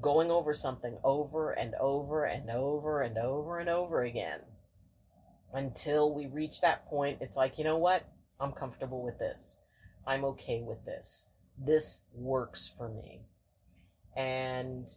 going 0.00 0.30
over 0.30 0.52
something 0.52 0.98
over 1.04 1.52
and 1.52 1.74
over 1.80 2.24
and 2.24 2.50
over 2.50 3.00
and 3.00 3.16
over 3.16 3.58
and 3.58 3.68
over 3.68 4.02
again. 4.02 4.40
Until 5.52 6.14
we 6.14 6.26
reach 6.26 6.60
that 6.60 6.86
point 6.86 7.18
it's 7.20 7.36
like 7.36 7.58
you 7.58 7.64
know 7.64 7.78
what? 7.78 8.08
I'm 8.40 8.52
comfortable 8.52 9.02
with 9.02 9.18
this. 9.18 9.60
I'm 10.06 10.24
okay 10.24 10.62
with 10.62 10.84
this. 10.84 11.28
This 11.58 12.02
works 12.14 12.72
for 12.76 12.88
me. 12.88 13.22
And 14.16 14.88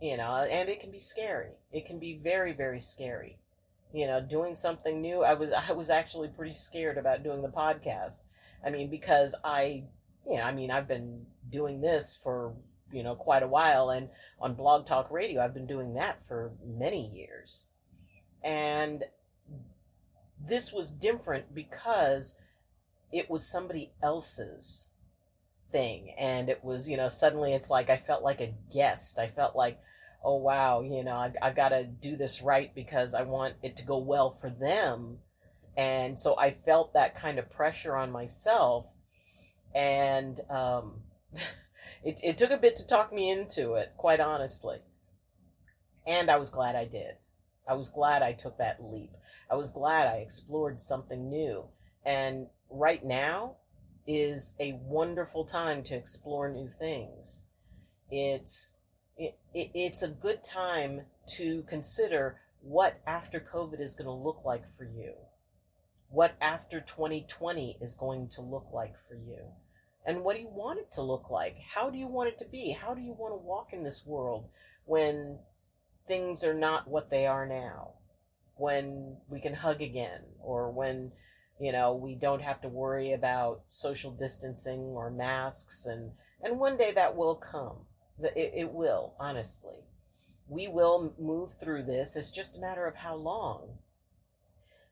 you 0.00 0.16
know 0.16 0.46
and 0.50 0.68
it 0.68 0.80
can 0.80 0.90
be 0.90 1.00
scary. 1.00 1.52
It 1.72 1.86
can 1.86 1.98
be 1.98 2.20
very 2.22 2.52
very 2.52 2.80
scary. 2.80 3.38
You 3.92 4.06
know 4.06 4.20
doing 4.20 4.54
something 4.54 5.00
new. 5.00 5.22
I 5.22 5.34
was 5.34 5.52
i 5.52 5.72
was 5.72 5.88
actually 5.88 6.28
pretty 6.28 6.54
scared 6.54 6.98
about 6.98 7.24
doing 7.24 7.40
the 7.40 7.48
podcast 7.48 8.24
i 8.64 8.70
mean 8.70 8.88
because 8.90 9.34
i 9.44 9.82
you 10.26 10.36
know 10.36 10.42
i 10.42 10.52
mean 10.52 10.70
i've 10.70 10.88
been 10.88 11.24
doing 11.50 11.80
this 11.80 12.18
for 12.22 12.54
you 12.92 13.02
know 13.02 13.14
quite 13.14 13.42
a 13.42 13.48
while 13.48 13.90
and 13.90 14.08
on 14.40 14.54
blog 14.54 14.86
talk 14.86 15.10
radio 15.10 15.42
i've 15.42 15.54
been 15.54 15.66
doing 15.66 15.94
that 15.94 16.26
for 16.26 16.52
many 16.64 17.06
years. 17.08 17.68
And 18.42 19.04
this 20.40 20.72
was 20.72 20.92
different 20.92 21.54
because 21.54 22.36
it 23.12 23.28
was 23.28 23.50
somebody 23.50 23.90
else's 24.02 24.90
thing 25.72 26.14
and 26.18 26.48
it 26.48 26.64
was 26.64 26.88
you 26.88 26.96
know 26.96 27.08
suddenly 27.08 27.52
it's 27.52 27.68
like 27.68 27.90
i 27.90 27.96
felt 27.96 28.22
like 28.22 28.40
a 28.40 28.54
guest. 28.72 29.18
I 29.18 29.28
felt 29.28 29.56
like 29.56 29.80
oh 30.24 30.36
wow 30.36 30.80
you 30.80 31.04
know 31.04 31.14
I, 31.14 31.32
i've 31.42 31.56
got 31.56 31.70
to 31.70 31.84
do 31.84 32.16
this 32.16 32.42
right 32.42 32.74
because 32.74 33.14
i 33.14 33.22
want 33.22 33.54
it 33.62 33.76
to 33.76 33.84
go 33.84 33.98
well 33.98 34.30
for 34.30 34.50
them 34.50 35.18
and 35.78 36.20
so 36.20 36.36
i 36.36 36.50
felt 36.50 36.92
that 36.92 37.16
kind 37.16 37.38
of 37.38 37.50
pressure 37.50 37.96
on 37.96 38.10
myself. 38.10 38.86
And 39.74 40.40
um, 40.50 41.02
it, 42.04 42.18
it 42.22 42.36
took 42.36 42.50
a 42.50 42.56
bit 42.56 42.76
to 42.78 42.86
talk 42.86 43.12
me 43.12 43.30
into 43.30 43.74
it 43.74 43.92
quite 43.96 44.20
honestly. 44.20 44.78
And 46.06 46.30
i 46.30 46.36
was 46.36 46.50
glad 46.50 46.74
i 46.74 46.84
did. 46.84 47.14
I 47.66 47.74
was 47.74 47.90
glad 47.90 48.22
i 48.22 48.32
took 48.32 48.58
that 48.58 48.82
leap. 48.82 49.12
I 49.50 49.54
was 49.54 49.70
glad 49.70 50.08
i 50.08 50.16
explored 50.16 50.82
something 50.82 51.30
new. 51.30 51.64
And 52.04 52.48
right 52.70 53.04
now 53.04 53.56
is 54.06 54.54
a 54.58 54.72
wonderful 54.82 55.44
time 55.44 55.84
to 55.84 55.94
explore 55.94 56.50
new 56.50 56.68
things. 56.68 57.44
It's 58.10 58.74
it, 59.16 59.36
it, 59.54 59.70
it's 59.74 60.02
a 60.02 60.08
good 60.08 60.42
time 60.44 61.02
to 61.36 61.62
consider 61.68 62.40
what 62.62 63.00
after 63.06 63.38
COVID 63.38 63.80
is 63.80 63.94
going 63.94 64.06
to 64.06 64.12
look 64.12 64.42
like 64.44 64.64
for 64.76 64.84
you. 64.84 65.12
What 66.10 66.36
after 66.40 66.80
2020 66.80 67.78
is 67.80 67.96
going 67.96 68.28
to 68.30 68.40
look 68.40 68.68
like 68.72 68.94
for 69.06 69.14
you. 69.14 69.52
And 70.06 70.22
what 70.22 70.36
do 70.36 70.42
you 70.42 70.48
want 70.48 70.78
it 70.78 70.92
to 70.92 71.02
look 71.02 71.28
like? 71.28 71.56
How 71.74 71.90
do 71.90 71.98
you 71.98 72.06
want 72.06 72.30
it 72.30 72.38
to 72.38 72.46
be? 72.46 72.72
How 72.72 72.94
do 72.94 73.02
you 73.02 73.12
want 73.12 73.32
to 73.32 73.46
walk 73.46 73.68
in 73.72 73.84
this 73.84 74.06
world 74.06 74.48
when 74.86 75.38
things 76.06 76.44
are 76.44 76.54
not 76.54 76.88
what 76.88 77.10
they 77.10 77.26
are 77.26 77.46
now? 77.46 77.90
When 78.56 79.18
we 79.28 79.40
can 79.40 79.54
hug 79.54 79.82
again, 79.82 80.22
or 80.40 80.70
when 80.70 81.12
you 81.60 81.72
know, 81.72 81.94
we 81.94 82.14
don't 82.14 82.42
have 82.42 82.60
to 82.62 82.68
worry 82.68 83.12
about 83.12 83.62
social 83.68 84.12
distancing 84.12 84.80
or 84.80 85.10
masks, 85.10 85.86
and 85.86 86.12
and 86.42 86.60
one 86.60 86.76
day 86.76 86.92
that 86.92 87.16
will 87.16 87.34
come. 87.34 87.86
It, 88.20 88.52
it 88.54 88.72
will, 88.72 89.14
honestly. 89.18 89.84
We 90.48 90.68
will 90.68 91.14
move 91.18 91.50
through 91.60 91.84
this. 91.84 92.16
It's 92.16 92.30
just 92.30 92.56
a 92.56 92.60
matter 92.60 92.86
of 92.86 92.96
how 92.96 93.16
long. 93.16 93.78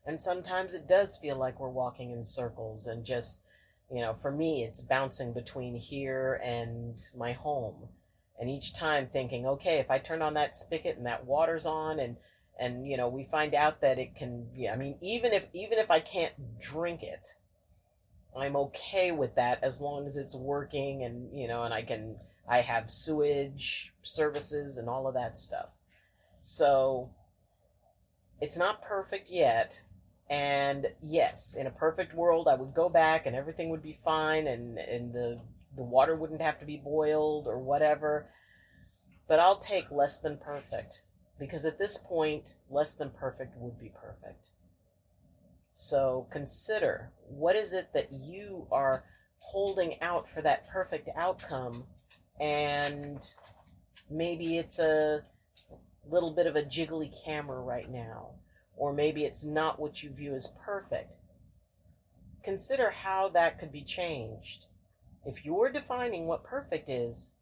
And 0.07 0.19
sometimes 0.21 0.73
it 0.73 0.87
does 0.87 1.17
feel 1.17 1.35
like 1.35 1.59
we're 1.59 1.69
walking 1.69 2.11
in 2.11 2.25
circles 2.25 2.87
and 2.87 3.05
just, 3.05 3.43
you 3.93 4.01
know, 4.01 4.15
for 4.21 4.31
me, 4.31 4.63
it's 4.63 4.81
bouncing 4.81 5.33
between 5.33 5.75
here 5.75 6.41
and 6.43 6.97
my 7.15 7.33
home. 7.33 7.89
And 8.39 8.49
each 8.49 8.73
time 8.73 9.09
thinking, 9.11 9.45
okay, 9.45 9.79
if 9.79 9.91
I 9.91 9.99
turn 9.99 10.21
on 10.21 10.33
that 10.35 10.55
spigot 10.55 10.97
and 10.97 11.05
that 11.05 11.25
water's 11.25 11.65
on 11.65 11.99
and 11.99 12.15
and 12.59 12.87
you 12.87 12.97
know 12.97 13.07
we 13.07 13.23
find 13.23 13.53
out 13.53 13.81
that 13.81 13.99
it 13.99 14.15
can 14.15 14.45
be 14.55 14.67
i 14.67 14.75
mean 14.75 14.95
even 15.01 15.33
if 15.33 15.47
even 15.53 15.77
if 15.77 15.91
i 15.91 15.99
can't 15.99 16.33
drink 16.59 17.03
it 17.03 17.35
i'm 18.37 18.55
okay 18.55 19.11
with 19.11 19.35
that 19.35 19.59
as 19.63 19.81
long 19.81 20.07
as 20.07 20.17
it's 20.17 20.35
working 20.35 21.03
and 21.03 21.37
you 21.37 21.47
know 21.47 21.63
and 21.63 21.73
i 21.73 21.81
can 21.81 22.15
i 22.49 22.61
have 22.61 22.91
sewage 22.91 23.93
services 24.01 24.77
and 24.77 24.89
all 24.89 25.07
of 25.07 25.13
that 25.13 25.37
stuff 25.37 25.69
so 26.39 27.09
it's 28.39 28.57
not 28.57 28.81
perfect 28.81 29.29
yet 29.29 29.81
and 30.29 30.87
yes 31.01 31.55
in 31.57 31.67
a 31.67 31.71
perfect 31.71 32.13
world 32.13 32.47
i 32.47 32.55
would 32.55 32.73
go 32.73 32.89
back 32.89 33.25
and 33.25 33.35
everything 33.35 33.69
would 33.69 33.83
be 33.83 33.97
fine 34.03 34.47
and 34.47 34.77
and 34.77 35.13
the 35.13 35.39
the 35.75 35.83
water 35.83 36.15
wouldn't 36.15 36.41
have 36.41 36.59
to 36.59 36.65
be 36.65 36.77
boiled 36.77 37.47
or 37.47 37.57
whatever 37.57 38.27
but 39.27 39.39
i'll 39.39 39.59
take 39.59 39.89
less 39.89 40.19
than 40.19 40.37
perfect 40.37 41.01
because 41.39 41.65
at 41.65 41.77
this 41.77 41.97
point, 41.97 42.55
less 42.69 42.95
than 42.95 43.11
perfect 43.11 43.55
would 43.57 43.79
be 43.79 43.91
perfect. 44.01 44.49
So 45.73 46.27
consider 46.31 47.11
what 47.27 47.55
is 47.55 47.73
it 47.73 47.89
that 47.93 48.11
you 48.11 48.67
are 48.71 49.03
holding 49.39 50.01
out 50.01 50.29
for 50.29 50.41
that 50.41 50.67
perfect 50.69 51.09
outcome, 51.15 51.85
and 52.39 53.19
maybe 54.09 54.57
it's 54.57 54.79
a 54.79 55.21
little 56.09 56.31
bit 56.31 56.47
of 56.47 56.55
a 56.55 56.63
jiggly 56.63 57.11
camera 57.23 57.59
right 57.59 57.89
now, 57.89 58.31
or 58.77 58.93
maybe 58.93 59.25
it's 59.25 59.43
not 59.43 59.79
what 59.79 60.01
you 60.01 60.09
view 60.11 60.35
as 60.35 60.53
perfect. 60.63 61.11
Consider 62.43 62.91
how 62.91 63.29
that 63.29 63.59
could 63.59 63.71
be 63.71 63.83
changed. 63.83 64.65
If 65.25 65.43
you're 65.43 65.71
defining 65.71 66.25
what 66.25 66.45
perfect 66.45 66.89
is, 66.89 67.35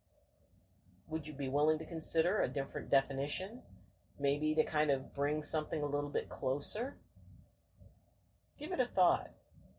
would 1.08 1.28
you 1.28 1.34
be 1.34 1.48
willing 1.48 1.78
to 1.78 1.86
consider 1.86 2.42
a 2.42 2.48
different 2.48 2.90
definition? 2.90 3.62
maybe 4.20 4.56
to 4.56 4.64
kind 4.64 4.92
of 4.92 5.14
bring 5.14 5.44
something 5.44 5.82
a 5.82 5.88
little 5.88 6.10
bit 6.10 6.30
closer, 6.30 6.96
give 8.60 8.72
it 8.72 8.80
a 8.80 8.86
thought 8.86 9.32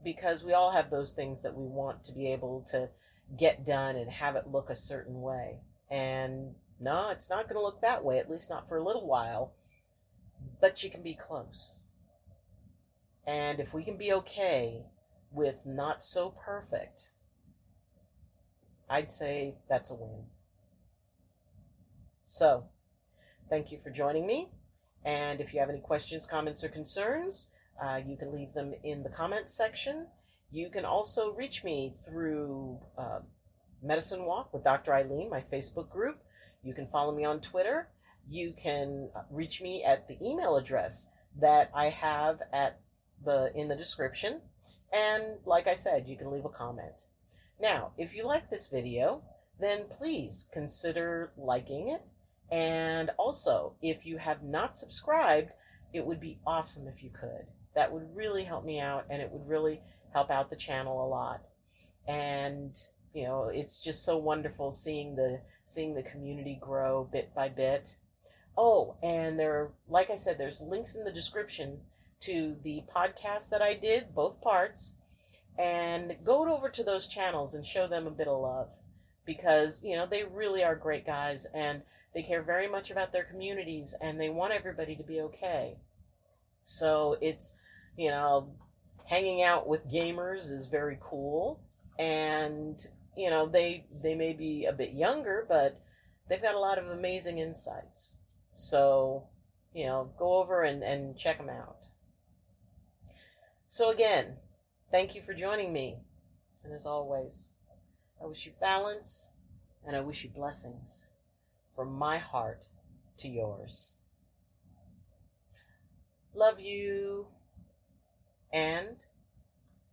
because 0.04 0.44
we 0.44 0.52
all 0.52 0.72
have 0.72 0.90
those 0.90 1.12
things 1.12 1.42
that 1.42 1.56
we 1.56 1.66
want 1.66 2.04
to 2.04 2.12
be 2.12 2.30
able 2.30 2.66
to 2.70 2.88
get 3.36 3.66
done 3.66 3.96
and 3.96 4.10
have 4.10 4.36
it 4.36 4.46
look 4.46 4.70
a 4.70 4.76
certain 4.76 5.20
way. 5.20 5.56
And 5.90 6.54
no, 6.78 7.10
it's 7.10 7.30
not 7.30 7.44
going 7.44 7.56
to 7.56 7.62
look 7.62 7.80
that 7.80 8.04
way, 8.04 8.18
at 8.18 8.30
least 8.30 8.50
not 8.50 8.68
for 8.68 8.76
a 8.76 8.84
little 8.84 9.06
while, 9.06 9.52
but 10.60 10.82
you 10.82 10.90
can 10.90 11.02
be 11.02 11.14
close. 11.14 11.84
And 13.26 13.60
if 13.60 13.74
we 13.74 13.84
can 13.84 13.96
be 13.96 14.12
okay 14.12 14.84
with 15.32 15.66
not 15.66 16.04
so 16.04 16.34
perfect, 16.44 17.10
I'd 18.88 19.10
say 19.10 19.56
that's 19.68 19.90
a 19.90 19.94
win. 19.94 20.26
So, 22.24 22.68
Thank 23.48 23.70
you 23.70 23.78
for 23.82 23.90
joining 23.90 24.26
me. 24.26 24.48
And 25.04 25.40
if 25.40 25.54
you 25.54 25.60
have 25.60 25.70
any 25.70 25.78
questions, 25.78 26.26
comments, 26.26 26.64
or 26.64 26.68
concerns, 26.68 27.52
uh, 27.82 28.00
you 28.04 28.16
can 28.16 28.34
leave 28.34 28.54
them 28.54 28.74
in 28.82 29.04
the 29.04 29.08
comments 29.08 29.56
section. 29.56 30.06
You 30.50 30.68
can 30.68 30.84
also 30.84 31.32
reach 31.32 31.62
me 31.62 31.94
through 32.04 32.80
uh, 32.98 33.20
Medicine 33.82 34.24
Walk 34.24 34.52
with 34.52 34.64
Dr. 34.64 34.90
Ayleen, 34.90 35.30
my 35.30 35.42
Facebook 35.42 35.90
group. 35.90 36.18
You 36.64 36.74
can 36.74 36.88
follow 36.88 37.14
me 37.14 37.24
on 37.24 37.40
Twitter. 37.40 37.88
You 38.28 38.54
can 38.60 39.10
reach 39.30 39.60
me 39.60 39.84
at 39.84 40.08
the 40.08 40.18
email 40.22 40.56
address 40.56 41.08
that 41.40 41.70
I 41.74 41.90
have 41.90 42.40
at 42.52 42.80
the 43.24 43.52
in 43.54 43.68
the 43.68 43.76
description. 43.76 44.40
And 44.92 45.38
like 45.44 45.66
I 45.66 45.74
said, 45.74 46.06
you 46.06 46.16
can 46.16 46.30
leave 46.30 46.44
a 46.44 46.50
comment. 46.50 47.06
Now, 47.60 47.92
if 47.96 48.14
you 48.14 48.26
like 48.26 48.50
this 48.50 48.68
video, 48.68 49.22
then 49.60 49.84
please 49.98 50.48
consider 50.52 51.32
liking 51.36 51.88
it. 51.88 52.02
And 52.54 53.10
also, 53.18 53.74
if 53.82 54.06
you 54.06 54.18
have 54.18 54.42
not 54.42 54.78
subscribed, 54.78 55.50
it 55.92 56.04
would 56.04 56.20
be 56.20 56.38
awesome 56.46 56.86
if 56.86 57.02
you 57.02 57.10
could. 57.10 57.46
That 57.74 57.92
would 57.92 58.14
really 58.14 58.44
help 58.44 58.64
me 58.64 58.80
out 58.80 59.06
and 59.10 59.20
it 59.20 59.30
would 59.30 59.48
really 59.48 59.80
help 60.12 60.30
out 60.30 60.50
the 60.50 60.56
channel 60.56 61.04
a 61.04 61.08
lot. 61.08 61.42
And 62.06 62.76
you 63.12 63.24
know, 63.24 63.50
it's 63.52 63.80
just 63.80 64.04
so 64.04 64.18
wonderful 64.18 64.72
seeing 64.72 65.16
the 65.16 65.40
seeing 65.66 65.94
the 65.94 66.02
community 66.02 66.58
grow 66.60 67.08
bit 67.10 67.34
by 67.34 67.48
bit. 67.48 67.96
Oh, 68.56 68.96
and 69.02 69.38
there 69.38 69.70
like 69.88 70.10
I 70.10 70.16
said 70.16 70.38
there's 70.38 70.60
links 70.60 70.94
in 70.94 71.04
the 71.04 71.12
description 71.12 71.80
to 72.20 72.56
the 72.62 72.82
podcast 72.94 73.50
that 73.50 73.62
I 73.62 73.74
did, 73.74 74.14
both 74.14 74.40
parts, 74.40 74.96
and 75.58 76.16
go 76.24 76.52
over 76.52 76.68
to 76.70 76.82
those 76.82 77.08
channels 77.08 77.54
and 77.54 77.66
show 77.66 77.86
them 77.86 78.06
a 78.06 78.10
bit 78.10 78.28
of 78.28 78.40
love 78.40 78.68
because, 79.24 79.82
you 79.84 79.96
know, 79.96 80.06
they 80.06 80.24
really 80.24 80.64
are 80.64 80.76
great 80.76 81.06
guys 81.06 81.46
and 81.54 81.82
they 82.14 82.22
care 82.22 82.42
very 82.42 82.68
much 82.68 82.90
about 82.90 83.12
their 83.12 83.24
communities 83.24 83.94
and 84.00 84.18
they 84.18 84.30
want 84.30 84.52
everybody 84.52 84.96
to 84.96 85.02
be 85.02 85.20
okay. 85.20 85.76
So 86.64 87.18
it's, 87.20 87.56
you 87.96 88.10
know, 88.10 88.54
hanging 89.06 89.42
out 89.42 89.68
with 89.68 89.90
gamers 89.90 90.52
is 90.52 90.66
very 90.66 90.98
cool 91.00 91.60
and 91.98 92.86
you 93.16 93.30
know 93.30 93.46
they 93.46 93.86
they 94.02 94.14
may 94.14 94.32
be 94.32 94.66
a 94.66 94.72
bit 94.72 94.92
younger 94.92 95.46
but 95.48 95.80
they've 96.28 96.42
got 96.42 96.54
a 96.54 96.60
lot 96.60 96.78
of 96.78 96.88
amazing 96.88 97.38
insights 97.38 98.16
so 98.56 99.28
you 99.72 99.84
know 99.86 100.10
go 100.18 100.36
over 100.36 100.62
and, 100.62 100.82
and 100.82 101.18
check 101.18 101.38
them 101.38 101.50
out 101.50 101.86
so, 103.76 103.90
again, 103.90 104.38
thank 104.90 105.14
you 105.14 105.20
for 105.20 105.34
joining 105.34 105.70
me. 105.70 105.98
And 106.64 106.72
as 106.72 106.86
always, 106.86 107.52
I 108.18 108.24
wish 108.24 108.46
you 108.46 108.52
balance 108.58 109.32
and 109.86 109.94
I 109.94 110.00
wish 110.00 110.24
you 110.24 110.30
blessings 110.30 111.08
from 111.74 111.92
my 111.92 112.16
heart 112.16 112.62
to 113.18 113.28
yours. 113.28 113.96
Love 116.34 116.58
you 116.58 117.26
and 118.50 118.96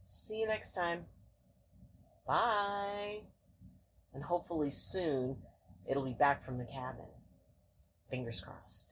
see 0.06 0.40
you 0.40 0.48
next 0.48 0.72
time. 0.72 1.08
Bye. 2.26 3.24
And 4.14 4.24
hopefully 4.24 4.72
soon 4.72 5.40
it'll 5.92 6.06
be 6.06 6.16
back 6.18 6.46
from 6.46 6.58
the 6.58 6.68
cabin. 6.74 7.13
Fingers 8.14 8.42
crossed. 8.42 8.92